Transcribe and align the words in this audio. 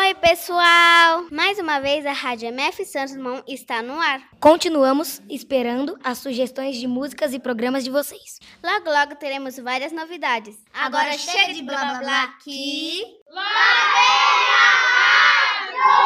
Oi, 0.00 0.14
pessoal! 0.14 1.26
Mais 1.28 1.58
uma 1.58 1.80
vez 1.80 2.06
a 2.06 2.12
Rádio 2.12 2.46
MF 2.50 2.84
Santos 2.84 3.16
Dumont 3.16 3.42
está 3.48 3.82
no 3.82 4.00
ar. 4.00 4.22
Continuamos 4.38 5.20
esperando 5.28 5.98
as 6.04 6.18
sugestões 6.18 6.76
de 6.76 6.86
músicas 6.86 7.34
e 7.34 7.40
programas 7.40 7.82
de 7.82 7.90
vocês. 7.90 8.38
Logo, 8.62 8.88
logo 8.88 9.16
teremos 9.16 9.58
várias 9.58 9.90
novidades. 9.90 10.56
Agora 10.72 11.18
chega 11.18 11.52
de 11.52 11.64
blá 11.64 11.84
blá 11.84 11.98
blá 11.98 12.28
que... 12.44 13.02
Lá 13.32 13.42
vem 13.92 14.54
a 14.54 14.70
rádio! 14.94 15.96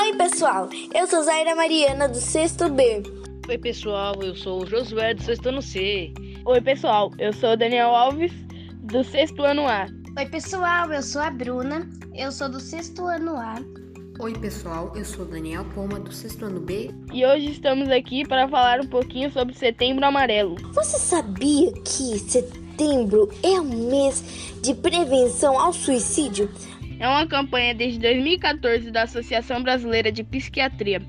Oi, 0.00 0.16
pessoal! 0.16 0.68
Eu 0.92 1.06
sou 1.06 1.22
Zaira 1.22 1.54
Mariana, 1.54 2.08
do 2.08 2.18
sexto 2.18 2.68
B. 2.68 3.00
Oi, 3.48 3.58
pessoal! 3.58 4.20
Eu 4.20 4.34
sou 4.34 4.62
o 4.62 4.66
Josué, 4.66 5.14
do 5.14 5.22
sexto 5.22 5.50
ano 5.50 5.62
C. 5.62 6.12
Oi, 6.44 6.60
pessoal, 6.60 7.12
eu 7.20 7.32
sou 7.32 7.50
o 7.50 7.56
Daniel 7.56 7.90
Alves, 7.90 8.32
do 8.82 9.04
sexto 9.04 9.42
ano 9.44 9.68
A. 9.68 9.86
Oi, 10.18 10.26
pessoal, 10.26 10.92
eu 10.92 11.00
sou 11.00 11.22
a 11.22 11.30
Bruna, 11.30 11.88
eu 12.12 12.32
sou 12.32 12.48
do 12.48 12.58
sexto 12.58 13.06
ano 13.06 13.36
A. 13.36 13.54
Oi, 14.18 14.32
pessoal, 14.32 14.92
eu 14.96 15.04
sou 15.04 15.24
Daniel 15.24 15.64
Poma, 15.72 16.00
do 16.00 16.10
sexto 16.10 16.46
ano 16.46 16.58
B. 16.58 16.90
E 17.12 17.24
hoje 17.24 17.52
estamos 17.52 17.88
aqui 17.90 18.26
para 18.26 18.48
falar 18.48 18.80
um 18.80 18.88
pouquinho 18.88 19.30
sobre 19.30 19.54
Setembro 19.54 20.04
Amarelo. 20.04 20.56
Você 20.72 20.98
sabia 20.98 21.72
que 21.74 22.18
setembro 22.18 23.28
é 23.44 23.60
o 23.60 23.64
mês 23.64 24.58
de 24.60 24.74
prevenção 24.74 25.56
ao 25.56 25.72
suicídio? 25.72 26.50
É 26.98 27.06
uma 27.06 27.24
campanha 27.24 27.72
desde 27.72 28.00
2014 28.00 28.90
da 28.90 29.04
Associação 29.04 29.62
Brasileira 29.62 30.10
de 30.10 30.24
Psiquiatria, 30.24 31.00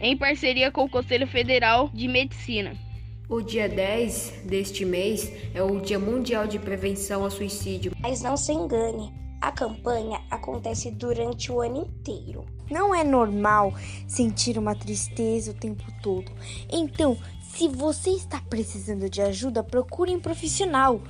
em 0.00 0.16
parceria 0.16 0.72
com 0.72 0.82
o 0.82 0.90
Conselho 0.90 1.28
Federal 1.28 1.88
de 1.94 2.08
Medicina. 2.08 2.83
O 3.26 3.40
dia 3.40 3.66
10 3.66 4.42
deste 4.44 4.84
mês 4.84 5.32
é 5.54 5.62
o 5.62 5.80
Dia 5.80 5.98
Mundial 5.98 6.46
de 6.46 6.58
Prevenção 6.58 7.24
ao 7.24 7.30
Suicídio. 7.30 7.92
Mas 7.98 8.20
não 8.20 8.36
se 8.36 8.52
engane, 8.52 9.10
a 9.40 9.50
campanha 9.50 10.20
acontece 10.30 10.90
durante 10.90 11.50
o 11.50 11.62
ano 11.62 11.86
inteiro. 11.86 12.44
Não 12.70 12.94
é 12.94 13.02
normal 13.02 13.72
sentir 14.06 14.58
uma 14.58 14.74
tristeza 14.74 15.52
o 15.52 15.54
tempo 15.54 15.84
todo. 16.02 16.30
Então, 16.70 17.16
se 17.40 17.66
você 17.66 18.10
está 18.10 18.42
precisando 18.42 19.08
de 19.08 19.22
ajuda, 19.22 19.64
procure 19.64 20.14
um 20.14 20.20
profissional. 20.20 21.00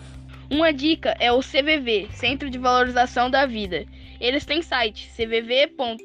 Uma 0.48 0.72
dica 0.72 1.16
é 1.18 1.32
o 1.32 1.40
CVV, 1.40 2.10
Centro 2.12 2.48
de 2.48 2.58
Valorização 2.58 3.28
da 3.28 3.44
Vida. 3.44 3.86
Eles 4.20 4.44
têm 4.44 4.62
site 4.62 5.10
cvv.org.br 5.16 6.04